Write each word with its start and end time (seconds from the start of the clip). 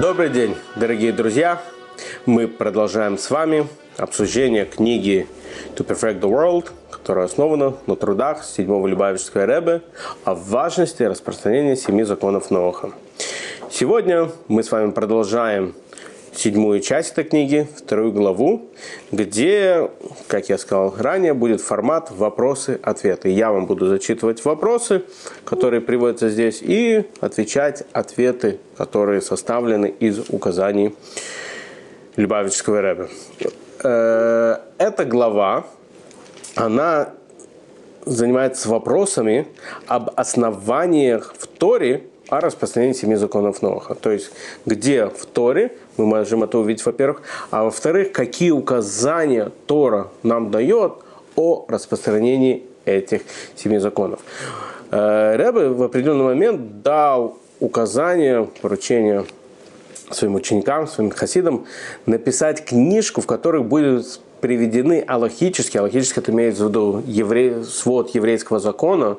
Добрый 0.00 0.30
день, 0.30 0.56
дорогие 0.76 1.12
друзья! 1.12 1.60
Мы 2.24 2.48
продолжаем 2.48 3.18
с 3.18 3.28
вами 3.28 3.68
обсуждение 3.98 4.64
книги 4.64 5.26
To 5.76 5.86
Perfect 5.86 6.20
the 6.20 6.30
World, 6.30 6.70
которая 6.90 7.26
основана 7.26 7.74
на 7.86 7.96
трудах 7.96 8.42
седьмого 8.42 8.86
Любавичского 8.86 9.44
Ребе 9.44 9.82
о 10.24 10.34
важности 10.34 11.02
распространения 11.02 11.76
семи 11.76 12.04
законов 12.04 12.50
Ноаха. 12.50 12.92
Сегодня 13.70 14.30
мы 14.48 14.62
с 14.62 14.72
вами 14.72 14.90
продолжаем 14.92 15.74
седьмую 16.40 16.80
часть 16.80 17.12
этой 17.12 17.24
книги, 17.24 17.68
вторую 17.76 18.12
главу, 18.12 18.70
где, 19.12 19.90
как 20.26 20.48
я 20.48 20.56
сказал 20.56 20.94
ранее, 20.96 21.34
будет 21.34 21.60
формат 21.60 22.10
вопросы-ответы. 22.10 23.28
Я 23.28 23.52
вам 23.52 23.66
буду 23.66 23.86
зачитывать 23.86 24.42
вопросы, 24.44 25.02
которые 25.44 25.82
приводятся 25.82 26.30
здесь, 26.30 26.60
и 26.62 27.04
отвечать 27.20 27.84
ответы, 27.92 28.58
которые 28.76 29.20
составлены 29.20 29.86
из 29.86 30.30
указаний 30.30 30.94
Любавического 32.16 32.80
Рэба. 32.80 33.08
Э, 33.84 34.56
эта 34.78 35.04
глава, 35.04 35.66
она 36.54 37.10
занимается 38.06 38.70
вопросами 38.70 39.46
об 39.86 40.10
основаниях 40.16 41.34
в 41.36 41.46
Торе 41.46 42.04
о 42.30 42.40
распространении 42.40 42.94
семи 42.94 43.16
законов 43.16 43.60
Ноаха. 43.60 43.94
То 43.94 44.10
есть, 44.10 44.30
где 44.64 45.06
в 45.06 45.26
Торе, 45.26 45.72
мы 45.96 46.06
можем 46.06 46.44
это 46.44 46.58
увидеть, 46.58 46.86
во-первых, 46.86 47.22
а 47.50 47.64
во-вторых, 47.64 48.12
какие 48.12 48.52
указания 48.52 49.50
Тора 49.66 50.08
нам 50.22 50.50
дает 50.50 50.92
о 51.36 51.66
распространении 51.68 52.64
этих 52.84 53.22
семи 53.56 53.78
законов. 53.78 54.20
Э, 54.90 55.36
Рэбе 55.36 55.68
в 55.68 55.82
определенный 55.82 56.24
момент 56.24 56.82
дал 56.82 57.36
указание, 57.58 58.48
поручение 58.62 59.24
своим 60.10 60.36
ученикам, 60.36 60.86
своим 60.86 61.10
хасидам 61.10 61.66
написать 62.06 62.64
книжку, 62.64 63.20
в 63.20 63.26
которой 63.26 63.62
будут 63.62 64.20
приведены 64.40 65.04
аллахически, 65.06 65.76
аллахически 65.76 66.20
это 66.20 66.32
имеется 66.32 66.64
в 66.64 66.68
виду 66.68 67.02
евре, 67.06 67.62
свод 67.64 68.14
еврейского 68.14 68.58
закона, 68.58 69.18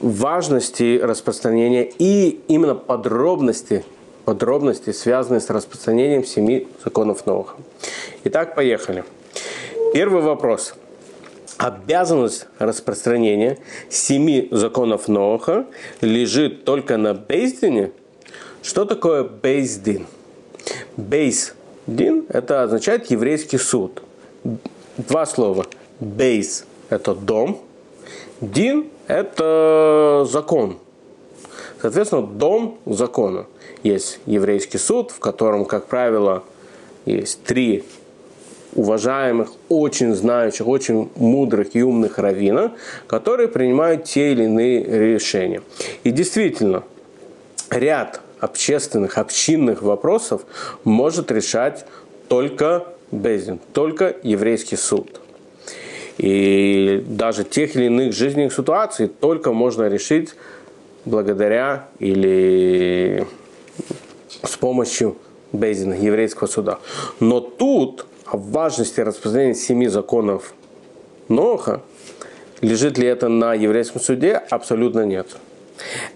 важности 0.00 0.98
распространения 0.98 1.90
и 1.98 2.40
именно 2.48 2.74
подробности, 2.74 3.84
подробности, 4.24 4.90
связанные 4.90 5.40
с 5.40 5.50
распространением 5.50 6.24
семи 6.24 6.66
законов 6.84 7.26
Ноаха. 7.26 7.56
Итак, 8.24 8.54
поехали. 8.54 9.04
Первый 9.92 10.22
вопрос. 10.22 10.74
Обязанность 11.56 12.46
распространения 12.58 13.58
семи 13.88 14.48
законов 14.50 15.06
Ноаха 15.08 15.66
лежит 16.00 16.64
только 16.64 16.96
на 16.96 17.14
Бейздине? 17.14 17.92
Что 18.62 18.84
такое 18.84 19.22
Бейздин? 19.22 20.06
Бейздин– 20.96 22.26
это 22.28 22.62
означает 22.62 23.10
еврейский 23.10 23.58
суд. 23.58 24.02
Два 24.96 25.26
слова. 25.26 25.66
Бейс– 26.00 26.64
это 26.88 27.14
дом. 27.14 27.62
Дин 28.40 28.86
это 29.06 30.26
закон. 30.28 30.78
Соответственно, 31.80 32.22
дом 32.22 32.78
закона. 32.86 33.46
Есть 33.82 34.20
еврейский 34.26 34.78
суд, 34.78 35.10
в 35.10 35.18
котором, 35.18 35.66
как 35.66 35.86
правило, 35.86 36.42
есть 37.04 37.44
три 37.44 37.84
уважаемых, 38.74 39.50
очень 39.68 40.14
знающих, 40.14 40.66
очень 40.66 41.10
мудрых 41.16 41.76
и 41.76 41.82
умных 41.82 42.18
раввина, 42.18 42.72
которые 43.06 43.48
принимают 43.48 44.04
те 44.04 44.32
или 44.32 44.44
иные 44.44 44.84
решения. 44.84 45.62
И 46.02 46.10
действительно, 46.10 46.82
ряд 47.70 48.20
общественных, 48.40 49.18
общинных 49.18 49.82
вопросов 49.82 50.42
может 50.82 51.30
решать 51.30 51.86
только 52.28 52.86
Безин, 53.10 53.60
только 53.72 54.16
еврейский 54.22 54.76
суд. 54.76 55.20
И 56.18 57.02
даже 57.06 57.44
тех 57.44 57.74
или 57.76 57.86
иных 57.86 58.12
жизненных 58.12 58.52
ситуаций 58.52 59.08
только 59.08 59.52
можно 59.52 59.88
решить 59.88 60.34
благодаря 61.04 61.88
или 61.98 63.26
с 64.42 64.56
помощью 64.56 65.16
Бейзина, 65.52 65.94
еврейского 65.94 66.48
суда. 66.48 66.78
Но 67.20 67.40
тут 67.40 68.06
о 68.26 68.36
важности 68.36 69.00
распространения 69.00 69.54
семи 69.54 69.88
законов 69.88 70.54
Ноха, 71.28 71.80
лежит 72.60 72.98
ли 72.98 73.06
это 73.06 73.28
на 73.28 73.54
еврейском 73.54 74.00
суде, 74.00 74.34
абсолютно 74.50 75.04
нет. 75.04 75.28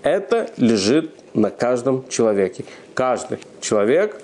Это 0.03 0.51
лежит 0.57 1.11
на 1.35 1.51
каждом 1.51 2.09
человеке. 2.09 2.65
Каждый 2.95 3.39
человек 3.61 4.21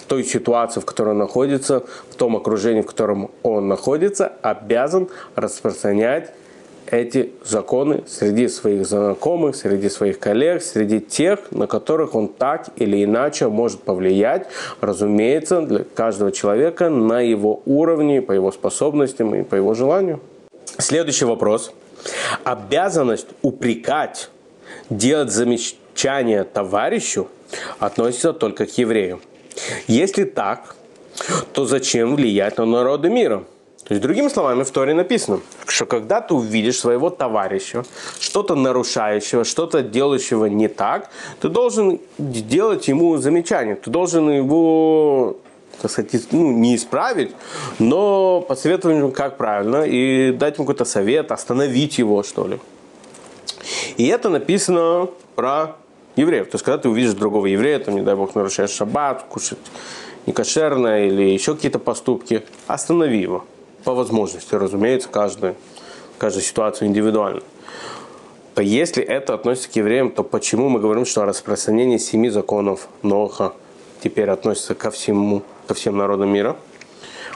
той 0.00 0.24
ситуации, 0.24 0.80
в 0.80 0.84
которой 0.84 1.10
он 1.10 1.18
находится, 1.18 1.84
в 2.10 2.16
том 2.16 2.36
окружении, 2.36 2.82
в 2.82 2.86
котором 2.86 3.30
он 3.42 3.68
находится, 3.68 4.32
обязан 4.42 5.08
распространять 5.34 6.32
эти 6.90 7.32
законы 7.44 8.04
среди 8.06 8.48
своих 8.48 8.86
знакомых, 8.86 9.56
среди 9.56 9.88
своих 9.88 10.18
коллег, 10.18 10.62
среди 10.62 11.00
тех, 11.00 11.50
на 11.50 11.66
которых 11.66 12.14
он 12.14 12.28
так 12.28 12.68
или 12.76 13.02
иначе 13.04 13.48
может 13.48 13.82
повлиять, 13.82 14.46
разумеется, 14.80 15.62
для 15.62 15.84
каждого 15.84 16.32
человека 16.32 16.88
на 16.88 17.20
его 17.20 17.62
уровне, 17.66 18.22
по 18.22 18.32
его 18.32 18.52
способностям 18.52 19.34
и 19.34 19.42
по 19.42 19.54
его 19.54 19.74
желанию. 19.74 20.20
Следующий 20.78 21.24
вопрос. 21.24 21.72
Обязанность 22.44 23.28
упрекать, 23.42 24.30
делать 24.90 25.32
замечания 25.32 26.44
товарищу 26.44 27.28
относится 27.78 28.32
только 28.32 28.66
к 28.66 28.78
евреям. 28.78 29.20
Если 29.86 30.24
так, 30.24 30.76
то 31.52 31.64
зачем 31.64 32.16
влиять 32.16 32.58
на 32.58 32.66
народы 32.66 33.08
мира? 33.08 33.44
То 33.84 33.94
есть, 33.94 34.02
другими 34.02 34.28
словами, 34.28 34.64
в 34.64 34.70
Торе 34.72 34.94
написано, 34.94 35.40
что 35.68 35.86
когда 35.86 36.20
ты 36.20 36.34
увидишь 36.34 36.80
своего 36.80 37.08
товарища, 37.08 37.84
что-то 38.18 38.56
нарушающего, 38.56 39.44
что-то 39.44 39.82
делающего 39.82 40.46
не 40.46 40.66
так, 40.66 41.08
ты 41.40 41.48
должен 41.48 42.00
делать 42.18 42.88
ему 42.88 43.16
замечание, 43.18 43.76
ты 43.76 43.88
должен 43.90 44.28
его 44.28 45.36
так 45.80 45.90
сказать, 45.90 46.32
ну, 46.32 46.52
не 46.52 46.74
исправить, 46.74 47.32
но 47.78 48.40
посоветовать 48.40 48.96
ему, 48.96 49.12
как 49.12 49.36
правильно, 49.36 49.84
и 49.84 50.32
дать 50.32 50.56
ему 50.56 50.66
какой-то 50.66 50.84
совет, 50.84 51.30
остановить 51.30 51.98
его, 51.98 52.22
что 52.22 52.46
ли. 52.46 52.58
И 53.96 54.06
это 54.06 54.30
написано 54.30 55.08
про 55.34 55.76
евреев. 56.16 56.46
То 56.46 56.56
есть, 56.56 56.64
когда 56.64 56.78
ты 56.78 56.88
увидишь 56.88 57.12
другого 57.12 57.46
еврея, 57.46 57.78
там, 57.78 57.94
не 57.94 58.02
дай 58.02 58.14
бог, 58.14 58.34
нарушаешь 58.34 58.70
шаббат, 58.70 59.24
кушать 59.28 59.58
некошерно 60.26 61.06
или 61.06 61.22
еще 61.22 61.54
какие-то 61.54 61.78
поступки, 61.78 62.42
останови 62.66 63.20
его. 63.20 63.44
По 63.84 63.94
возможности, 63.94 64.54
разумеется, 64.54 65.08
каждая 65.08 65.54
ситуация 66.18 66.88
индивидуальна. 66.88 67.42
То 68.54 68.62
если 68.62 69.04
это 69.04 69.34
относится 69.34 69.70
к 69.70 69.76
евреям, 69.76 70.10
то 70.10 70.24
почему 70.24 70.68
мы 70.70 70.80
говорим, 70.80 71.04
что 71.04 71.24
распространение 71.24 71.98
семи 71.98 72.30
законов 72.30 72.88
Ноха 73.02 73.52
теперь 74.02 74.30
относится 74.30 74.74
ко 74.74 74.90
всему, 74.90 75.42
ко 75.68 75.74
всем 75.74 75.98
народам 75.98 76.30
мира? 76.30 76.56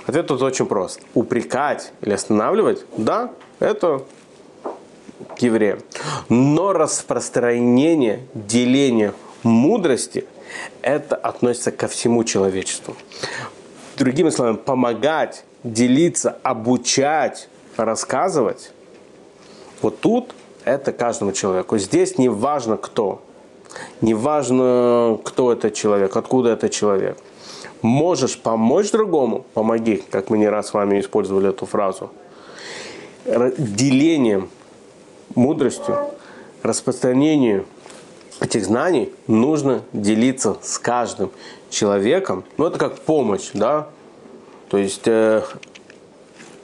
Ответ 0.07 0.27
тут 0.27 0.41
очень 0.41 0.65
прост. 0.67 1.03
Упрекать 1.15 1.93
или 2.01 2.15
останавливать, 2.15 2.87
да, 2.97 3.31
это 3.61 4.03
к 5.37 5.39
евреям. 5.43 5.81
Но 6.28 6.72
распространение, 6.72 8.21
деление 8.34 9.15
мудрости, 9.43 10.27
это 10.83 11.17
относится 11.17 11.71
ко 11.71 11.89
всему 11.89 12.25
человечеству. 12.25 12.97
Другими 13.97 14.31
словами, 14.31 14.57
помогать, 14.57 15.45
делиться, 15.63 16.39
обучать, 16.43 17.49
рассказывать, 17.77 18.72
вот 19.83 20.01
тут 20.01 20.34
это 20.65 20.93
каждому 20.93 21.33
человеку. 21.33 21.78
Здесь 21.78 22.19
не 22.19 22.28
важно 22.28 22.77
кто. 22.77 23.23
Не 24.01 24.15
важно, 24.15 25.19
кто 25.25 25.53
это 25.53 25.71
человек, 25.71 26.16
откуда 26.16 26.51
это 26.51 26.69
человек. 26.69 27.16
Можешь 27.83 28.39
помочь 28.39 28.91
другому, 28.91 29.47
помоги, 29.55 30.03
как 30.11 30.28
мы 30.28 30.39
не 30.39 30.49
раз 30.49 30.69
с 30.69 30.75
вами 30.75 31.01
использовали 31.01 31.51
эту 31.51 31.66
фразу. 31.66 32.11
Делением 33.25 34.51
мудростью, 35.34 35.97
распространению 36.62 37.66
этих 38.41 38.65
знаний 38.65 39.12
нужно 39.27 39.82
делиться 39.92 40.56
с 40.62 40.78
каждым 40.78 41.30
человеком. 41.68 42.44
Ну, 42.56 42.66
это 42.66 42.78
как 42.78 43.00
помощь, 43.00 43.50
да? 43.54 43.88
То 44.68 44.78
есть, 44.78 45.06
э, 45.06 45.42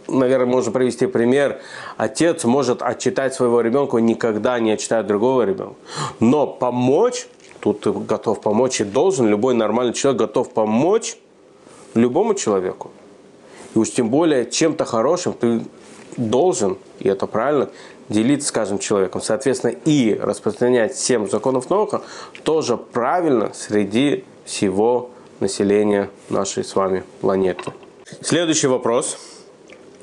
наверное, 0.08 0.46
можно 0.46 0.72
привести 0.72 1.06
пример. 1.06 1.60
Отец 1.96 2.44
может 2.44 2.82
отчитать 2.82 3.34
своего 3.34 3.60
ребенка, 3.60 3.98
никогда 3.98 4.58
не 4.58 4.72
отчитает 4.72 5.06
другого 5.06 5.42
ребенка. 5.42 5.76
Но 6.20 6.46
помочь, 6.46 7.26
тут 7.60 7.80
ты 7.80 7.92
готов 7.92 8.40
помочь 8.40 8.80
и 8.80 8.84
должен, 8.84 9.28
любой 9.28 9.54
нормальный 9.54 9.92
человек 9.92 10.20
готов 10.20 10.50
помочь 10.50 11.16
любому 11.94 12.34
человеку. 12.34 12.90
И 13.74 13.78
уж 13.78 13.90
тем 13.90 14.10
более 14.10 14.50
чем-то 14.50 14.84
хорошим 14.84 15.32
ты 15.32 15.62
должен, 16.16 16.78
и 16.98 17.08
это 17.08 17.26
правильно, 17.26 17.70
делиться 18.08 18.48
с 18.48 18.52
каждым 18.52 18.78
человеком. 18.78 19.20
Соответственно, 19.20 19.74
и 19.84 20.14
распространять 20.14 20.96
семь 20.96 21.28
законов 21.28 21.70
Ноха 21.70 22.02
тоже 22.44 22.76
правильно 22.76 23.52
среди 23.54 24.24
всего 24.44 25.10
населения 25.40 26.10
нашей 26.28 26.64
с 26.64 26.74
вами 26.74 27.04
планеты. 27.20 27.72
Следующий 28.20 28.68
вопрос. 28.68 29.18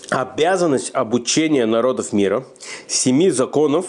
Обязанность 0.10 0.92
обучения 0.94 1.66
народов 1.66 2.14
мира 2.14 2.44
семи 2.88 3.30
законов 3.32 3.86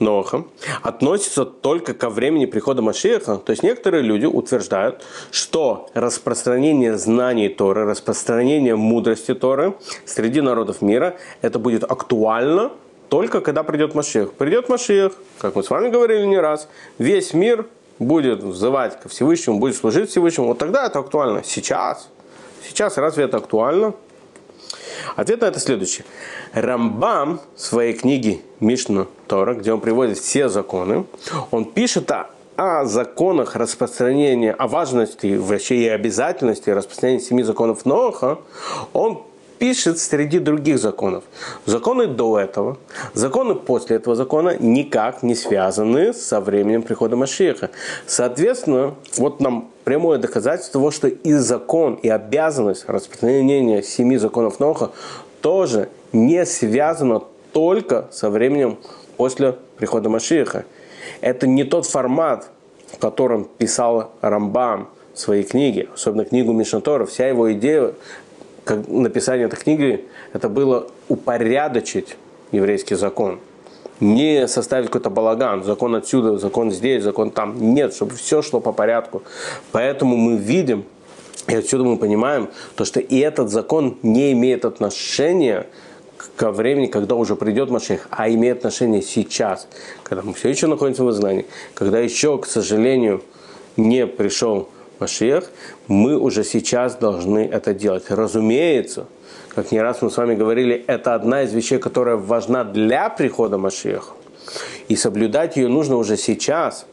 Ноха 0.00 0.44
относится 0.82 1.44
только 1.44 1.94
ко 1.94 2.08
времени 2.08 2.46
прихода 2.46 2.82
Машиаха. 2.82 3.36
То 3.36 3.50
есть 3.50 3.62
некоторые 3.62 4.02
люди 4.02 4.24
утверждают, 4.24 5.02
что 5.30 5.88
распространение 5.94 6.96
знаний 6.96 7.48
Торы, 7.48 7.84
распространение 7.84 8.76
мудрости 8.76 9.34
Торы 9.34 9.74
среди 10.06 10.40
народов 10.40 10.82
мира, 10.82 11.16
это 11.42 11.58
будет 11.58 11.84
актуально 11.84 12.72
только 13.10 13.40
когда 13.40 13.62
придет 13.64 13.94
Машиах. 13.94 14.32
Придет 14.32 14.68
Машиах, 14.68 15.12
как 15.40 15.56
мы 15.56 15.62
с 15.62 15.68
вами 15.68 15.90
говорили 15.90 16.24
не 16.24 16.38
раз, 16.38 16.68
весь 16.96 17.34
мир 17.34 17.66
будет 17.98 18.42
взывать 18.42 18.98
ко 18.98 19.08
Всевышнему, 19.08 19.58
будет 19.58 19.76
служить 19.76 20.08
Всевышнему. 20.10 20.48
Вот 20.48 20.58
тогда 20.58 20.86
это 20.86 21.00
актуально. 21.00 21.42
Сейчас? 21.44 22.08
Сейчас 22.66 22.96
разве 22.96 23.24
это 23.24 23.38
актуально? 23.38 23.94
Ответ 25.16 25.40
на 25.40 25.46
это 25.46 25.58
следующий. 25.58 26.04
Рамбам 26.52 27.40
в 27.56 27.60
своей 27.60 27.94
книге 27.94 28.40
Мишна 28.60 29.06
Тора, 29.26 29.54
где 29.54 29.72
он 29.72 29.80
приводит 29.80 30.18
все 30.18 30.48
законы, 30.48 31.04
он 31.50 31.64
пишет 31.64 32.10
о, 32.12 32.30
о 32.56 32.84
законах 32.84 33.56
распространения, 33.56 34.52
о 34.52 34.68
важности 34.68 35.36
вообще 35.36 35.76
и 35.76 35.88
обязательности 35.88 36.70
распространения 36.70 37.20
семи 37.20 37.42
законов 37.42 37.84
Ноха, 37.84 38.38
он 38.92 39.24
пишет 39.60 39.98
среди 39.98 40.38
других 40.38 40.78
законов. 40.78 41.22
Законы 41.66 42.06
до 42.06 42.38
этого, 42.38 42.78
законы 43.12 43.54
после 43.54 43.96
этого 43.96 44.16
закона 44.16 44.56
никак 44.58 45.22
не 45.22 45.34
связаны 45.34 46.14
со 46.14 46.40
временем 46.40 46.82
прихода 46.82 47.14
Машеха. 47.14 47.68
Соответственно, 48.06 48.94
вот 49.18 49.40
нам 49.40 49.68
прямое 49.84 50.18
доказательство 50.18 50.80
того, 50.80 50.90
что 50.90 51.08
и 51.08 51.34
закон, 51.34 51.94
и 51.94 52.08
обязанность 52.08 52.88
распространения 52.88 53.82
семи 53.82 54.16
законов 54.16 54.60
Ноха 54.60 54.92
тоже 55.42 55.90
не 56.12 56.46
связано 56.46 57.22
только 57.52 58.08
со 58.10 58.30
временем 58.30 58.78
после 59.18 59.56
прихода 59.76 60.08
Машиха. 60.08 60.64
Это 61.20 61.46
не 61.46 61.64
тот 61.64 61.84
формат, 61.84 62.48
в 62.94 62.98
котором 62.98 63.44
писал 63.44 64.12
Рамбам 64.22 64.88
в 65.12 65.18
своей 65.18 65.42
книге, 65.42 65.88
особенно 65.92 66.24
книгу 66.24 66.52
Мишнатора. 66.52 67.04
Вся 67.04 67.28
его 67.28 67.52
идея 67.52 67.92
как 68.64 68.88
написание 68.88 69.46
этой 69.46 69.58
книги, 69.58 70.04
это 70.32 70.48
было 70.48 70.88
упорядочить 71.08 72.16
еврейский 72.52 72.94
закон. 72.94 73.40
Не 74.00 74.48
составить 74.48 74.86
какой-то 74.86 75.10
балаган, 75.10 75.62
закон 75.62 75.94
отсюда, 75.94 76.38
закон 76.38 76.70
здесь, 76.70 77.02
закон 77.02 77.30
там. 77.30 77.74
Нет, 77.74 77.94
чтобы 77.94 78.14
все 78.14 78.40
шло 78.40 78.60
по 78.60 78.72
порядку. 78.72 79.22
Поэтому 79.72 80.16
мы 80.16 80.36
видим, 80.36 80.84
и 81.46 81.54
отсюда 81.54 81.84
мы 81.84 81.98
понимаем, 81.98 82.48
то, 82.76 82.84
что 82.84 83.00
и 83.00 83.18
этот 83.18 83.50
закон 83.50 83.98
не 84.02 84.32
имеет 84.32 84.64
отношения 84.64 85.66
ко 86.36 86.50
времени, 86.50 86.86
когда 86.86 87.14
уже 87.14 87.36
придет 87.36 87.70
Машех, 87.70 88.06
а 88.10 88.28
имеет 88.30 88.58
отношение 88.58 89.02
сейчас, 89.02 89.68
когда 90.02 90.22
мы 90.22 90.32
все 90.32 90.48
еще 90.48 90.66
находимся 90.66 91.04
в 91.04 91.10
изгнании, 91.10 91.46
когда 91.74 91.98
еще, 91.98 92.38
к 92.38 92.46
сожалению, 92.46 93.22
не 93.76 94.06
пришел 94.06 94.68
Машех, 95.00 95.50
мы 95.88 96.16
уже 96.18 96.44
сейчас 96.44 96.94
должны 96.94 97.48
это 97.50 97.72
делать. 97.72 98.10
Разумеется, 98.10 99.06
как 99.54 99.72
не 99.72 99.80
раз 99.80 100.02
мы 100.02 100.10
с 100.10 100.16
вами 100.16 100.34
говорили, 100.34 100.84
это 100.86 101.14
одна 101.14 101.42
из 101.42 101.52
вещей, 101.52 101.78
которая 101.78 102.16
важна 102.16 102.64
для 102.64 103.08
прихода 103.08 103.58
Машеха. 103.58 104.12
И 104.88 104.96
соблюдать 104.96 105.56
ее 105.56 105.68
нужно 105.68 105.96
уже 105.96 106.16
сейчас. 106.16 106.86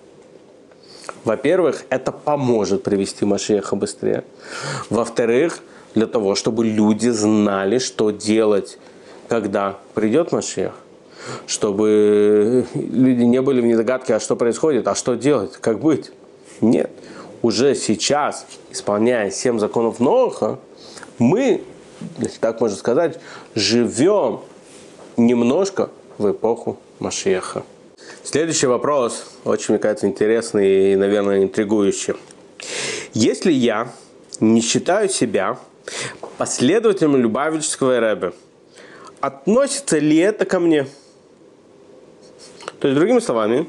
Во-первых, 1.23 1.83
это 1.89 2.11
поможет 2.11 2.83
привести 2.83 3.25
Машеха 3.25 3.75
быстрее. 3.75 4.23
Во-вторых, 4.89 5.59
для 5.93 6.07
того, 6.07 6.35
чтобы 6.35 6.65
люди 6.65 7.09
знали, 7.09 7.79
что 7.79 8.11
делать, 8.11 8.77
когда 9.27 9.77
придет 9.93 10.31
Машех. 10.31 10.73
Чтобы 11.45 12.65
люди 12.73 13.23
не 13.23 13.41
были 13.41 13.59
в 13.59 13.65
недогадке, 13.65 14.15
а 14.15 14.19
что 14.19 14.35
происходит, 14.37 14.87
а 14.87 14.95
что 14.95 15.15
делать, 15.15 15.57
как 15.57 15.79
быть. 15.79 16.11
Нет 16.61 16.89
уже 17.47 17.75
сейчас, 17.75 18.45
исполняя 18.71 19.31
семь 19.31 19.57
законов 19.57 19.99
Ноха, 19.99 20.59
мы, 21.17 21.63
если 22.19 22.39
так 22.39 22.59
можно 22.59 22.77
сказать, 22.77 23.19
живем 23.55 24.41
немножко 25.15 25.89
в 26.17 26.29
эпоху 26.31 26.77
Машеха. 26.99 27.63
Следующий 28.23 28.67
вопрос, 28.67 29.25
очень, 29.45 29.73
мне 29.73 29.79
кажется, 29.79 30.07
интересный 30.07 30.93
и, 30.93 30.95
наверное, 30.95 31.43
интригующий. 31.43 32.15
Если 33.13 33.51
я 33.51 33.91
не 34.41 34.61
считаю 34.61 35.07
себя 35.09 35.57
последователем 36.37 37.15
Любавического 37.15 37.99
Рэбе, 37.99 38.33
относится 39.21 39.97
ли 39.99 40.17
это 40.17 40.45
ко 40.45 40.59
мне? 40.59 40.85
То 42.79 42.89
есть, 42.89 42.99
другими 42.99 43.19
словами, 43.19 43.67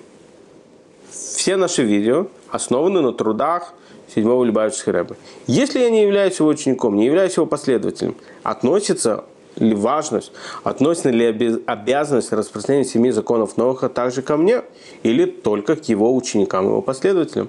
все 1.10 1.56
наши 1.56 1.84
видео 1.84 2.26
основаны 2.50 3.00
на 3.00 3.12
трудах 3.12 3.74
седьмого 4.14 4.44
Любавичского 4.44 4.92
рэба. 4.92 5.16
Если 5.46 5.80
я 5.80 5.90
не 5.90 6.02
являюсь 6.02 6.38
его 6.38 6.48
учеником, 6.48 6.96
не 6.96 7.06
являюсь 7.06 7.36
его 7.36 7.46
последователем, 7.46 8.16
относится 8.42 9.24
ли 9.56 9.74
важность, 9.74 10.32
относится 10.64 11.10
ли 11.10 11.60
обязанность 11.66 12.32
распространения 12.32 12.88
семи 12.88 13.10
законов 13.10 13.56
Ноха 13.56 13.88
также 13.88 14.22
ко 14.22 14.36
мне 14.36 14.62
или 15.02 15.26
только 15.26 15.76
к 15.76 15.88
его 15.88 16.14
ученикам, 16.14 16.66
его 16.66 16.82
последователям? 16.82 17.48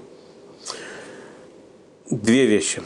Две 2.10 2.46
вещи. 2.46 2.82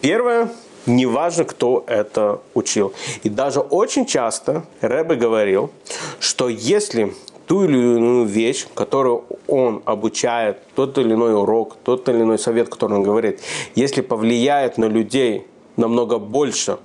Первое, 0.00 0.50
неважно, 0.86 1.44
кто 1.44 1.84
это 1.86 2.40
учил. 2.54 2.92
И 3.22 3.28
даже 3.28 3.60
очень 3.60 4.06
часто 4.06 4.64
Рэбе 4.80 5.16
говорил, 5.16 5.70
что 6.18 6.48
если 6.48 7.12
ту 7.48 7.64
или 7.64 7.76
иную 7.76 8.26
вещь, 8.26 8.66
которую 8.74 9.24
он 9.48 9.82
обучает, 9.86 10.58
тот 10.74 10.98
или 10.98 11.14
иной 11.14 11.34
урок, 11.34 11.76
тот 11.82 12.08
или 12.08 12.20
иной 12.20 12.38
совет, 12.38 12.68
который 12.68 12.98
он 12.98 13.02
говорит, 13.02 13.40
если 13.74 14.02
повлияет 14.02 14.76
на 14.76 14.84
людей 14.84 15.46
намного 15.76 16.18
больше, 16.18 16.76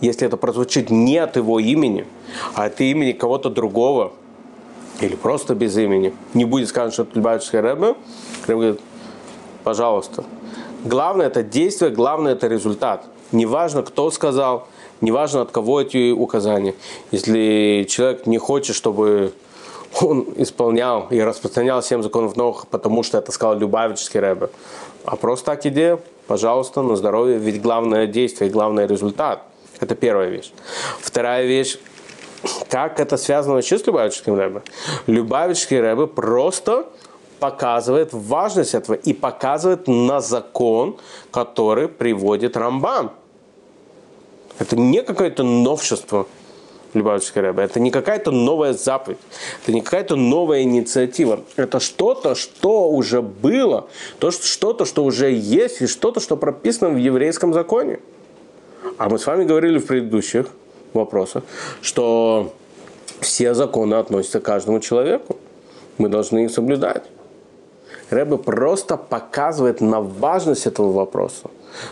если 0.00 0.26
это 0.26 0.36
прозвучит 0.36 0.90
не 0.90 1.16
от 1.18 1.36
его 1.36 1.60
имени, 1.60 2.06
а 2.54 2.64
от 2.64 2.80
имени 2.80 3.12
кого-то 3.12 3.50
другого, 3.50 4.12
или 5.00 5.14
просто 5.14 5.54
без 5.54 5.76
имени, 5.78 6.12
не 6.34 6.44
будет 6.44 6.68
сказано, 6.68 6.92
что 6.92 7.02
это 7.04 7.12
Любавичский 7.14 7.60
Рэбе, 7.60 7.94
Рэбе 8.46 8.60
говорит, 8.60 8.80
пожалуйста. 9.62 10.24
Главное 10.84 11.28
это 11.28 11.42
действие, 11.44 11.92
главное 11.92 12.32
это 12.32 12.48
результат. 12.48 13.04
Неважно, 13.30 13.82
кто 13.82 14.10
сказал, 14.10 14.66
неважно, 15.00 15.42
от 15.42 15.52
кого 15.52 15.82
эти 15.82 16.10
указания. 16.10 16.74
Если 17.12 17.86
человек 17.88 18.26
не 18.26 18.38
хочет, 18.38 18.74
чтобы 18.74 19.34
он 20.00 20.26
исполнял 20.36 21.08
и 21.10 21.20
распространял 21.20 21.82
семь 21.82 22.02
законов 22.02 22.36
новых, 22.36 22.66
потому 22.68 23.02
что 23.02 23.18
это 23.18 23.32
сказал 23.32 23.58
Любавический 23.58 24.20
Рэбе. 24.20 24.50
А 25.04 25.16
просто 25.16 25.46
так 25.46 25.66
идея, 25.66 25.98
пожалуйста, 26.26 26.82
на 26.82 26.96
здоровье, 26.96 27.38
ведь 27.38 27.60
главное 27.60 28.06
действие, 28.06 28.50
главный 28.50 28.86
результат. 28.86 29.42
Это 29.80 29.94
первая 29.94 30.28
вещь. 30.28 30.52
Вторая 31.00 31.46
вещь, 31.46 31.78
как 32.68 33.00
это 33.00 33.16
связано 33.16 33.54
вообще 33.54 33.78
с 33.78 33.86
Любавическим 33.86 34.34
Рэбе? 34.34 34.62
Любавический 35.06 35.80
Рэбе 35.80 36.06
просто 36.06 36.86
показывает 37.40 38.10
важность 38.12 38.74
этого 38.74 38.94
и 38.94 39.12
показывает 39.12 39.88
на 39.88 40.20
закон, 40.20 40.98
который 41.30 41.88
приводит 41.88 42.56
Рамбам. 42.56 43.12
Это 44.58 44.76
не 44.76 45.02
какое-то 45.02 45.42
новшество– 45.42 46.26
Любавичский 46.94 47.40
Рэбе. 47.40 47.62
Это 47.62 47.80
не 47.80 47.90
какая-то 47.90 48.30
новая 48.30 48.72
заповедь, 48.72 49.18
это 49.62 49.72
не 49.72 49.80
какая-то 49.80 50.16
новая 50.16 50.62
инициатива. 50.62 51.40
Это 51.56 51.80
что-то, 51.80 52.34
что 52.34 52.88
уже 52.88 53.22
было, 53.22 53.88
то, 54.18 54.30
что-то, 54.30 54.84
что 54.84 55.04
уже 55.04 55.32
есть, 55.32 55.82
и 55.82 55.86
что-то, 55.86 56.20
что 56.20 56.36
прописано 56.36 56.90
в 56.90 56.96
еврейском 56.96 57.52
законе. 57.52 58.00
А 58.98 59.08
мы 59.08 59.18
с 59.18 59.26
вами 59.26 59.44
говорили 59.44 59.78
в 59.78 59.86
предыдущих 59.86 60.48
вопросах, 60.92 61.44
что 61.82 62.52
все 63.20 63.54
законы 63.54 63.94
относятся 63.94 64.40
к 64.40 64.44
каждому 64.44 64.80
человеку. 64.80 65.36
Мы 65.98 66.08
должны 66.08 66.44
их 66.44 66.50
соблюдать. 66.50 67.04
Рэбе 68.10 68.38
просто 68.38 68.96
показывает 68.96 69.80
на 69.80 70.00
важность 70.00 70.66
этого 70.66 70.92
вопроса, 70.92 71.50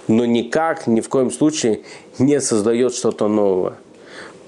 но 0.08 0.24
никак, 0.24 0.86
ни 0.86 1.00
в 1.00 1.08
коем 1.08 1.30
случае 1.30 1.82
не 2.18 2.40
создает 2.40 2.94
что-то 2.94 3.28
новое. 3.28 3.74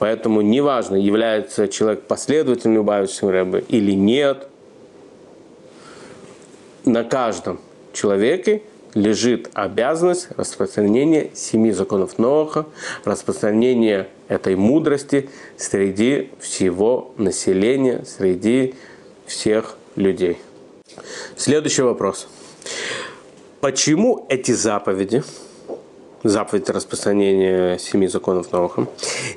Поэтому 0.00 0.40
неважно, 0.40 0.96
является 0.96 1.68
человек 1.68 2.04
последователем 2.04 2.76
Любавичского 2.76 3.32
Рэбе 3.32 3.62
или 3.68 3.92
нет, 3.92 4.48
на 6.86 7.04
каждом 7.04 7.60
человеке 7.92 8.62
лежит 8.94 9.50
обязанность 9.52 10.28
распространения 10.38 11.30
семи 11.34 11.70
законов 11.70 12.18
Ноаха, 12.18 12.64
распространения 13.04 14.08
этой 14.28 14.56
мудрости 14.56 15.28
среди 15.58 16.30
всего 16.40 17.12
населения, 17.18 18.02
среди 18.06 18.76
всех 19.26 19.76
людей. 19.96 20.38
Следующий 21.36 21.82
вопрос. 21.82 22.26
Почему 23.60 24.24
эти 24.30 24.52
заповеди, 24.52 25.22
заповедь 26.22 26.68
распространения 26.70 27.78
семи 27.78 28.06
законов 28.08 28.52
Ноаха, 28.52 28.86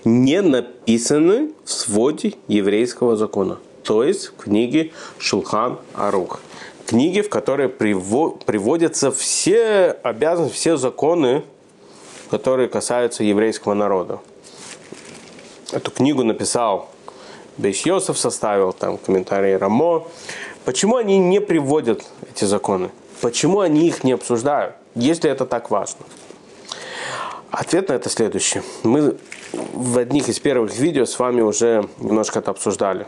не 0.04 0.42
написаны 0.42 1.52
в 1.64 1.72
своде 1.72 2.34
еврейского 2.48 3.16
закона, 3.16 3.58
то 3.84 4.04
есть 4.04 4.28
в 4.28 4.36
книге 4.36 4.92
Шулхан 5.18 5.80
Арух? 5.94 6.42
Книги, 6.86 7.22
в 7.22 7.30
которые 7.30 7.70
приводятся 7.70 9.12
все 9.12 9.98
обязанности, 10.04 10.56
все 10.56 10.78
законы, 10.78 11.44
которые 12.30 12.68
касаются 12.68 13.24
еврейского 13.24 13.74
народа. 13.74 14.20
Эту 15.72 15.92
книгу 15.92 16.24
написал 16.24 16.90
Йосеф, 17.58 18.18
составил 18.18 18.74
там 18.74 18.98
комментарии 18.98 19.54
Рамо. 19.54 20.08
Почему 20.66 20.98
они 20.98 21.18
не 21.18 21.40
приводят 21.40 22.04
эти 22.30 22.46
законы? 22.46 22.90
Почему 23.22 23.62
они 23.62 23.88
их 23.88 24.04
не 24.04 24.12
обсуждают, 24.12 24.76
если 24.96 25.30
это 25.30 25.46
так 25.46 25.72
важно? 25.72 26.06
Ответ 27.54 27.90
на 27.90 27.94
это 27.94 28.10
следующий. 28.10 28.64
Мы 28.82 29.16
в 29.52 30.00
одних 30.00 30.28
из 30.28 30.40
первых 30.40 30.76
видео 30.76 31.06
с 31.06 31.20
вами 31.20 31.42
уже 31.42 31.88
немножко 32.00 32.40
это 32.40 32.50
обсуждали. 32.50 33.06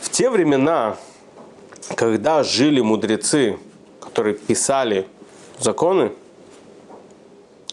В 0.00 0.08
те 0.08 0.30
времена, 0.30 0.96
когда 1.94 2.42
жили 2.42 2.80
мудрецы, 2.80 3.58
которые 4.00 4.34
писали 4.34 5.06
законы, 5.58 6.12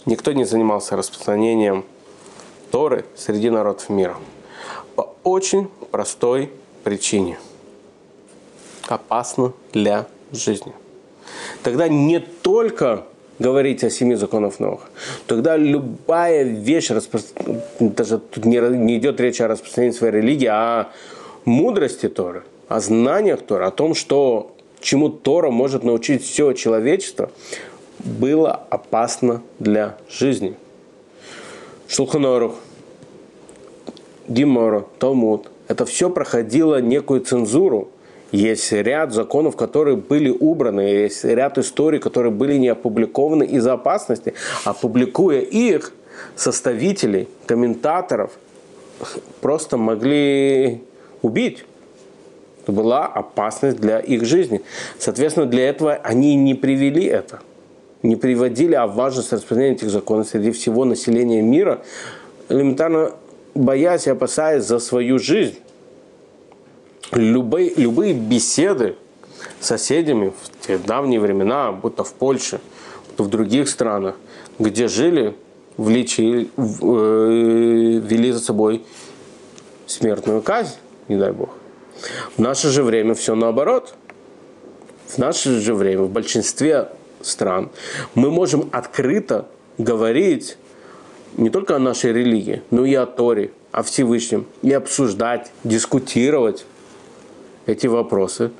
никто 0.06 0.34
не 0.34 0.44
занимался 0.44 0.98
распространением 0.98 1.86
Торы 2.70 3.06
среди 3.16 3.50
народов 3.50 3.88
мира. 3.88 4.18
По 4.96 5.16
очень 5.24 5.70
простой 5.90 6.52
причине. 6.84 7.40
Опасно 8.90 9.54
для 9.72 10.06
жизни 10.34 10.74
тогда 11.64 11.88
не 11.88 12.20
только 12.20 13.06
говорить 13.40 13.84
о 13.84 13.90
семи 13.90 14.16
законах 14.16 14.60
Ноха, 14.60 14.88
тогда 15.28 15.58
любая 15.58 16.44
вещь, 16.44 16.90
даже 17.80 18.18
тут 18.18 18.46
не, 18.46 18.60
не 18.60 18.98
идет 18.98 19.20
речь 19.20 19.42
о 19.42 19.48
распространении 19.48 19.96
своей 19.96 20.14
религии, 20.14 20.48
а 20.48 20.82
о 20.82 20.88
мудрости 21.46 22.10
Торы, 22.10 22.44
о 22.68 22.80
знаниях 22.80 23.42
Торы, 23.42 23.66
о 23.66 23.72
том, 23.72 23.94
что 23.96 24.56
чему 24.80 25.10
Тора 25.10 25.52
может 25.52 25.84
научить 25.84 26.24
все 26.24 26.54
человечество, 26.54 27.32
было 28.00 28.52
опасно 28.70 29.42
для 29.60 29.98
жизни. 30.10 30.56
Шулханорух, 31.88 32.56
Димора, 34.28 34.86
Талмуд, 35.00 35.50
это 35.68 35.86
все 35.86 36.10
проходило 36.10 36.82
некую 36.82 37.22
цензуру– 37.22 37.90
есть 38.32 38.72
ряд 38.72 39.14
законов, 39.14 39.56
которые 39.56 39.96
были 39.98 40.30
убраны, 40.30 40.82
есть 40.82 41.24
ряд 41.24 41.58
историй, 41.58 42.00
которые 42.00 42.32
были 42.32 42.58
не 42.58 42.68
опубликованы 42.68 43.44
из-за 43.44 43.74
опасности. 43.74 44.34
Опубликуя 44.66 45.40
их, 45.40 45.94
составителей, 46.36 47.28
комментаторов 47.46 48.32
просто 49.42 49.78
могли 49.78 50.82
убить. 51.22 51.64
Это 52.64 52.72
была 52.72 53.06
опасность 53.06 53.78
для 53.78 54.00
их 54.00 54.26
жизни. 54.26 54.62
Соответственно, 55.00 55.46
для 55.46 55.70
этого 55.70 55.94
они 55.94 56.36
не 56.36 56.54
привели 56.54 57.06
это. 57.06 57.40
Не 58.04 58.16
приводили 58.16 58.76
о 58.76 58.88
важности 58.88 59.36
распространения 59.36 59.76
этих 59.76 59.90
законов 59.90 60.28
среди 60.28 60.52
всего 60.52 60.86
населения 60.86 61.42
мира, 61.42 61.82
элементарно 62.50 63.14
боясь 63.56 64.08
и 64.08 64.12
опасаясь 64.12 64.64
за 64.64 64.80
свою 64.80 65.18
жизнь 65.18 65.58
любые, 67.12 67.74
любые 67.76 68.14
беседы 68.14 68.96
с 69.60 69.68
соседями 69.68 70.30
в 70.42 70.66
те 70.66 70.78
давние 70.78 71.20
времена, 71.20 71.72
будто 71.72 72.04
в 72.04 72.14
Польше, 72.14 72.60
будто 73.08 73.24
в 73.24 73.30
других 73.30 73.70
странах, 73.70 74.16
где 74.60 74.88
жили, 74.88 75.36
влечи, 75.78 76.50
э, 76.58 78.02
вели 78.04 78.32
за 78.32 78.40
собой 78.40 78.84
смертную 79.86 80.42
казнь, 80.42 80.76
не 81.08 81.18
дай 81.18 81.32
бог. 81.32 81.50
В 82.36 82.40
наше 82.40 82.70
же 82.70 82.84
время 82.84 83.16
все 83.16 83.36
наоборот. 83.36 83.96
В 85.08 85.18
наше 85.18 85.60
же 85.62 85.74
время, 85.74 86.04
в 86.04 86.10
большинстве 86.10 86.90
стран, 87.22 87.70
мы 88.14 88.30
можем 88.30 88.70
открыто 88.74 89.48
говорить 89.78 90.58
не 91.38 91.50
только 91.50 91.76
о 91.76 91.80
нашей 91.80 92.12
религии, 92.12 92.62
но 92.72 92.84
и 92.84 92.94
о 92.94 93.06
Торе, 93.06 93.52
о 93.72 93.84
Всевышнем, 93.84 94.46
и 94.62 94.72
обсуждать, 94.74 95.52
дискутировать 95.64 96.66
эти 97.68 97.86
вопросы 97.86 98.52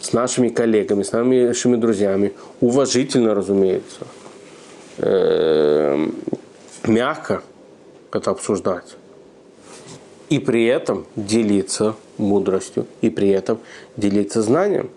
с 0.00 0.12
нашими 0.12 0.48
коллегами, 0.48 1.02
с 1.02 1.12
нашими 1.12 1.76
друзьями, 1.76 2.32
уважительно, 2.60 3.34
разумеется, 3.34 4.06
эм, 4.98 6.14
мягко 6.84 7.42
это 8.12 8.30
обсуждать. 8.30 8.96
И 10.28 10.38
при 10.38 10.66
этом 10.66 11.06
делиться 11.16 11.94
мудростью, 12.18 12.86
и 13.00 13.08
при 13.08 13.30
этом 13.30 13.58
делиться 13.96 14.42
знанием. 14.42 14.90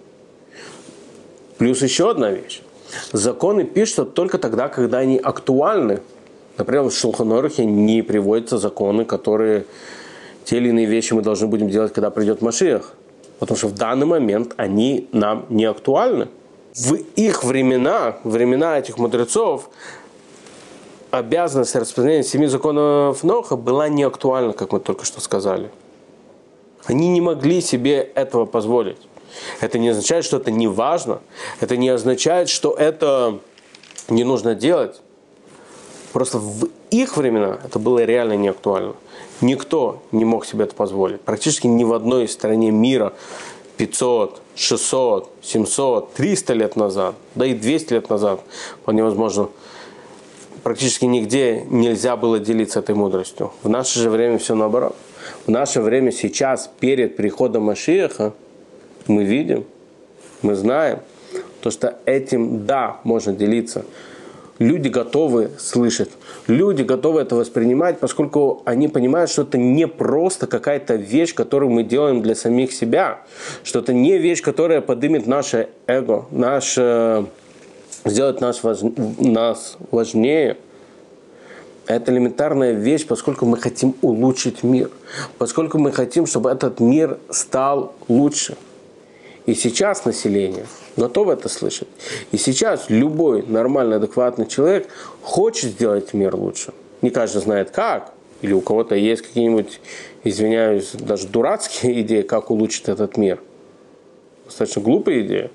Плюс 1.58 1.82
еще 1.82 2.10
одна 2.10 2.32
вещь. 2.32 2.62
Законы 3.14 3.64
пишутся 3.64 4.04
только 4.04 4.38
тогда, 4.38 4.68
когда 4.68 4.98
они 4.98 5.18
актуальны. 5.18 6.02
Например, 6.58 6.84
в 6.84 6.92
Шулханорухе 6.92 7.64
не 7.64 8.02
приводятся 8.02 8.58
законы, 8.58 9.06
которые 9.06 9.66
те 10.44 10.58
или 10.58 10.70
иные 10.70 10.86
вещи 10.86 11.14
мы 11.14 11.22
должны 11.22 11.48
будем 11.48 11.70
делать, 11.70 11.94
когда 11.94 12.10
придет 12.10 12.42
Машиах 12.42 12.94
потому 13.42 13.58
что 13.58 13.70
в 13.70 13.74
данный 13.74 14.06
момент 14.06 14.54
они 14.58 15.10
нам 15.12 15.48
не 15.50 15.66
актуальны. 15.66 16.28
В 16.76 16.94
их 16.94 17.44
времена, 17.44 18.18
времена 18.24 18.78
этих 18.78 19.00
мудрецов, 19.00 19.72
обязанность 21.10 21.76
распространения 21.76 22.24
семи 22.24 22.46
законов 22.46 23.24
Ноха 23.24 23.56
была 23.56 23.90
не 23.90 24.04
актуальна, 24.04 24.54
как 24.54 24.72
мы 24.72 24.80
только 24.80 25.06
что 25.06 25.22
сказали. 25.22 25.72
Они 26.86 27.10
не 27.10 27.20
могли 27.20 27.62
себе 27.62 28.12
этого 28.14 28.46
позволить. 28.46 29.00
Это 29.60 29.80
не 29.80 29.90
означает, 29.90 30.24
что 30.24 30.38
это 30.38 30.52
не 30.52 30.68
важно. 30.68 31.20
Это 31.62 31.78
не 31.78 31.90
означает, 31.90 32.48
что 32.48 32.76
это 32.76 33.40
не 34.08 34.24
нужно 34.24 34.54
делать. 34.54 35.02
Просто 36.14 36.38
в 36.38 36.70
их 36.92 37.18
времена 37.18 37.58
это 37.66 37.80
было 37.80 38.04
реально 38.04 38.34
не 38.34 38.50
актуально. 38.50 38.94
Никто 39.42 40.04
не 40.12 40.24
мог 40.24 40.46
себе 40.46 40.66
это 40.66 40.76
позволить. 40.76 41.22
Практически 41.22 41.66
ни 41.68 41.84
в 41.84 41.94
одной 41.94 42.28
стране 42.28 42.70
мира 42.70 43.14
500, 43.78 44.42
600, 44.56 45.32
700, 45.42 46.14
300 46.14 46.54
лет 46.54 46.76
назад, 46.76 47.16
да 47.34 47.48
и 47.48 47.56
200 47.56 47.94
лет 47.94 48.10
назад, 48.10 48.42
вполне 48.82 49.04
возможно, 49.04 49.50
практически 50.62 51.06
нигде 51.06 51.66
нельзя 51.70 52.16
было 52.16 52.38
делиться 52.40 52.80
этой 52.80 52.94
мудростью. 52.94 53.52
В 53.64 53.70
наше 53.70 54.00
же 54.00 54.12
время 54.12 54.38
все 54.38 54.54
наоборот. 54.54 54.96
В 55.48 55.50
наше 55.50 55.82
время 55.82 56.12
сейчас, 56.12 56.70
перед 56.80 57.16
приходом 57.16 57.64
Машиаха, 57.64 58.34
мы 59.08 59.24
видим, 59.24 59.66
мы 60.44 60.54
знаем, 60.54 61.00
то, 61.62 61.72
что 61.72 61.98
этим, 62.06 62.66
да, 62.66 63.00
можно 63.04 63.34
делиться– 63.34 63.86
люди 64.62 64.90
готовы 64.90 65.50
слышать, 65.58 66.10
люди 66.48 66.84
готовы 66.84 67.22
это 67.22 67.36
воспринимать, 67.36 68.00
поскольку 68.00 68.62
они 68.66 68.88
понимают, 68.88 69.30
что 69.32 69.42
это 69.42 69.58
не 69.58 69.88
просто 69.88 70.46
какая-то 70.48 70.96
вещь, 70.96 71.34
которую 71.34 71.72
мы 71.72 71.84
делаем 71.84 72.22
для 72.22 72.36
самих 72.36 72.72
себя, 72.72 73.22
что 73.64 73.80
это 73.80 73.92
не 73.92 74.18
вещь, 74.18 74.42
которая 74.42 74.82
поднимет 74.82 75.26
наше 75.26 75.70
эго, 75.88 76.26
наше, 76.32 77.26
сделает 78.06 78.40
нас, 78.40 78.62
нас 79.20 79.78
важнее. 79.90 80.58
Это 81.88 82.12
элементарная 82.12 82.74
вещь, 82.74 83.06
поскольку 83.08 83.46
мы 83.46 83.58
хотим 83.58 83.96
улучшить 84.02 84.64
мир, 84.64 84.92
поскольку 85.40 85.80
мы 85.80 85.92
хотим, 85.92 86.28
чтобы 86.28 86.52
этот 86.52 86.80
мир 86.80 87.18
стал 87.30 87.94
лучше. 88.08 88.56
И 89.48 89.56
сейчас 89.56 90.06
население 90.06 90.66
готово 90.98 91.34
это 91.34 91.50
слышать. 91.50 91.88
И 92.32 92.38
сейчас 92.38 92.90
любой 92.90 93.44
нормальный, 93.44 93.98
адекватный 93.98 94.48
человек 94.48 94.88
хочет 95.22 95.72
сделать 95.72 96.14
мир 96.14 96.36
лучше. 96.36 96.74
Не 97.02 97.10
каждый 97.10 97.42
знает 97.42 97.72
как, 97.72 98.14
или 98.42 98.54
у 98.54 98.62
кого-то 98.62 98.96
есть 98.96 99.22
какие-нибудь, 99.22 99.80
извиняюсь, 100.24 100.92
даже 100.94 101.28
дурацкие 101.28 102.02
идеи, 102.04 102.22
как 102.22 102.52
улучшить 102.52 102.90
этот 102.90 103.18
мир. 103.18 103.40
Достаточно 104.46 104.82
глупая 104.82 105.22
идея. 105.22 105.52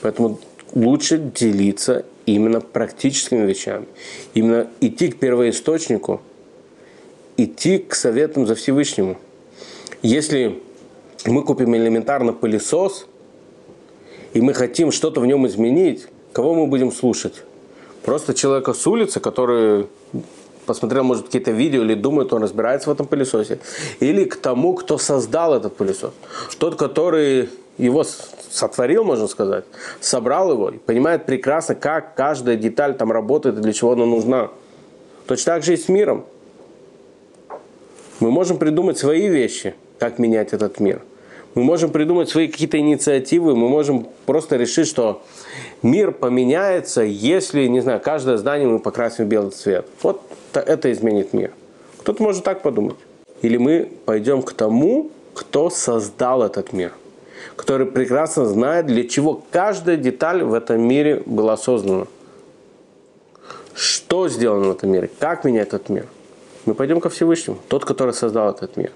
Поэтому 0.00 0.38
лучше 0.74 1.18
делиться 1.18 2.04
именно 2.26 2.60
практическими 2.60 3.46
вещами. 3.46 3.86
Именно 4.34 4.68
идти 4.80 5.08
к 5.08 5.18
первоисточнику, 5.18 6.20
идти 7.36 7.78
к 7.78 7.94
советам 7.94 8.46
за 8.46 8.54
Всевышнему. 8.54 9.16
Если 10.02 10.60
мы 11.26 11.42
купим 11.42 11.74
элементарно 11.74 12.32
пылесос, 12.32 13.06
и 14.34 14.40
мы 14.40 14.52
хотим 14.52 14.92
что-то 14.92 15.20
в 15.20 15.26
нем 15.26 15.46
изменить, 15.46 16.06
кого 16.32 16.54
мы 16.54 16.66
будем 16.66 16.92
слушать? 16.92 17.44
Просто 18.02 18.34
человека 18.34 18.74
с 18.74 18.86
улицы, 18.86 19.20
который 19.20 19.86
посмотрел, 20.66 21.04
может, 21.04 21.26
какие-то 21.26 21.52
видео 21.52 21.82
или 21.82 21.94
думает, 21.94 22.32
он 22.32 22.42
разбирается 22.42 22.90
в 22.90 22.92
этом 22.92 23.06
пылесосе. 23.06 23.60
Или 24.00 24.24
к 24.24 24.36
тому, 24.36 24.74
кто 24.74 24.98
создал 24.98 25.54
этот 25.54 25.76
пылесос. 25.76 26.12
Тот, 26.58 26.74
который 26.76 27.48
его 27.78 28.04
сотворил, 28.50 29.04
можно 29.04 29.28
сказать, 29.28 29.64
собрал 30.00 30.52
его 30.52 30.70
и 30.70 30.78
понимает 30.78 31.26
прекрасно, 31.26 31.74
как 31.74 32.14
каждая 32.14 32.56
деталь 32.56 32.96
там 32.96 33.12
работает 33.12 33.58
и 33.58 33.60
для 33.60 33.72
чего 33.72 33.92
она 33.92 34.04
нужна. 34.04 34.50
Точно 35.26 35.54
так 35.54 35.62
же 35.62 35.74
и 35.74 35.76
с 35.76 35.88
миром. 35.88 36.24
Мы 38.20 38.30
можем 38.30 38.58
придумать 38.58 38.98
свои 38.98 39.28
вещи, 39.28 39.74
как 39.98 40.18
менять 40.18 40.52
этот 40.52 40.80
мир. 40.80 41.02
Мы 41.54 41.62
можем 41.62 41.90
придумать 41.90 42.28
свои 42.28 42.48
какие-то 42.48 42.78
инициативы, 42.78 43.54
мы 43.54 43.68
можем 43.68 44.08
просто 44.26 44.56
решить, 44.56 44.88
что 44.88 45.22
мир 45.82 46.10
поменяется, 46.10 47.02
если, 47.02 47.66
не 47.66 47.80
знаю, 47.80 48.00
каждое 48.00 48.38
здание 48.38 48.68
мы 48.68 48.80
покрасим 48.80 49.26
в 49.26 49.28
белый 49.28 49.52
цвет. 49.52 49.86
Вот 50.02 50.20
это 50.52 50.90
изменит 50.90 51.32
мир. 51.32 51.52
Кто-то 51.98 52.22
может 52.22 52.42
так 52.42 52.62
подумать. 52.62 52.96
Или 53.42 53.56
мы 53.56 53.88
пойдем 54.04 54.42
к 54.42 54.52
тому, 54.52 55.10
кто 55.32 55.70
создал 55.70 56.42
этот 56.42 56.72
мир, 56.72 56.92
который 57.54 57.86
прекрасно 57.86 58.46
знает, 58.46 58.86
для 58.86 59.08
чего 59.08 59.42
каждая 59.50 59.96
деталь 59.96 60.42
в 60.42 60.54
этом 60.54 60.80
мире 60.80 61.22
была 61.24 61.56
создана. 61.56 62.06
Что 63.74 64.28
сделано 64.28 64.68
в 64.68 64.70
этом 64.72 64.90
мире, 64.90 65.10
как 65.18 65.44
менять 65.44 65.68
этот 65.68 65.88
мир. 65.88 66.06
Мы 66.66 66.74
пойдем 66.74 67.00
ко 67.00 67.10
Всевышнему, 67.10 67.58
тот, 67.68 67.84
который 67.84 68.14
создал 68.14 68.50
этот 68.50 68.76
мир. 68.76 68.92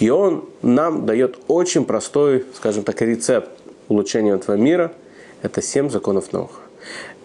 И 0.00 0.08
он 0.08 0.44
нам 0.62 1.04
дает 1.04 1.38
очень 1.48 1.84
простой, 1.84 2.44
скажем 2.54 2.84
так, 2.84 3.00
рецепт 3.02 3.50
улучшения 3.88 4.32
этого 4.32 4.56
мира. 4.56 4.92
Это 5.42 5.60
семь 5.60 5.90
законов 5.90 6.32
Ноха. 6.32 6.60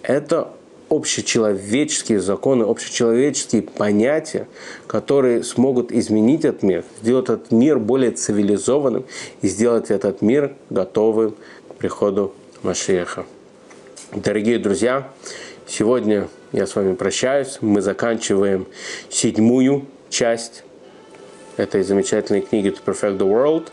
Это 0.01 0.49
общечеловеческие 0.89 2.19
законы, 2.19 2.63
общечеловеческие 2.63 3.61
понятия, 3.61 4.47
которые 4.87 5.43
смогут 5.43 5.91
изменить 5.91 6.45
этот 6.45 6.63
мир, 6.63 6.83
сделать 7.01 7.25
этот 7.25 7.51
мир 7.51 7.79
более 7.79 8.11
цивилизованным 8.11 9.05
и 9.41 9.47
сделать 9.47 9.91
этот 9.91 10.21
мир 10.21 10.53
готовым 10.69 11.35
к 11.69 11.75
приходу 11.75 12.33
Машеха. 12.63 13.25
Дорогие 14.13 14.59
друзья, 14.59 15.11
сегодня 15.67 16.29
я 16.51 16.65
с 16.65 16.75
вами 16.75 16.95
прощаюсь. 16.95 17.57
Мы 17.61 17.81
заканчиваем 17.81 18.67
седьмую 19.09 19.85
часть 20.09 20.63
этой 21.57 21.83
замечательной 21.83 22.41
книги 22.41 22.69
To 22.69 22.79
Perfect 22.85 23.17
the 23.17 23.27
World. 23.27 23.67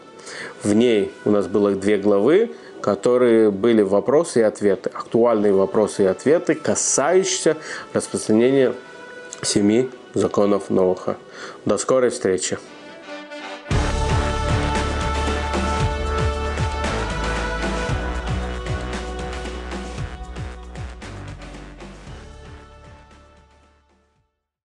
В 0.62 0.74
ней 0.74 1.12
у 1.24 1.30
нас 1.30 1.46
было 1.46 1.72
две 1.72 1.98
главы, 1.98 2.50
которые 2.80 3.50
были 3.50 3.82
вопросы 3.82 4.40
и 4.40 4.42
ответы, 4.42 4.90
актуальные 4.92 5.52
вопросы 5.52 6.04
и 6.04 6.06
ответы, 6.06 6.54
касающиеся 6.54 7.56
распространения 7.92 8.74
семи 9.42 9.90
законов 10.14 10.70
Ноха. 10.70 11.16
До 11.64 11.78
скорой 11.78 12.10
встречи! 12.10 12.58